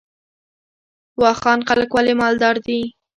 واخان 1.21 1.59
خلک 1.67 1.89
ولې 1.95 2.13
مالدار 2.21 2.55
دي؟ 2.65 2.79